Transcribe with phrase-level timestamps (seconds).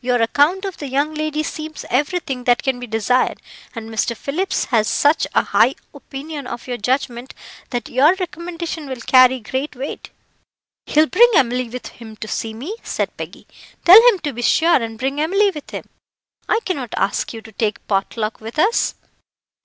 [0.00, 3.40] Your account of the young lady seems everything that can be desired,
[3.76, 4.16] and Mr.
[4.16, 7.32] Phillips has such a high opinion of your judgment
[7.70, 10.10] that your recommendation will carry great weight."
[10.86, 13.46] "He'll bring Emily with him to see me," said Peggy.
[13.84, 15.84] "Tell him to be sure and bring Emily with him.
[16.48, 18.96] I cannot ask you to take pot luck with us."